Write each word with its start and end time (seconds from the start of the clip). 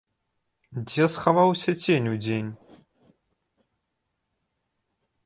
Дзе 0.91 1.05
схаваўся 1.15 1.71
цень 1.87 2.09
удзень? 2.13 2.49